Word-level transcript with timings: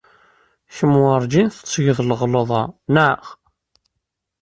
Kemm 0.75 0.93
werǧin 1.01 1.47
tettged 1.49 1.97
lɣelḍa, 2.09 2.63
naɣ? 2.93 3.23